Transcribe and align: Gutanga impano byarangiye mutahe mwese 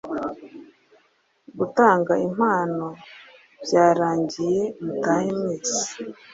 Gutanga 1.57 2.13
impano 2.27 2.87
byarangiye 3.63 4.61
mutahe 4.83 5.29
mwese 5.39 5.79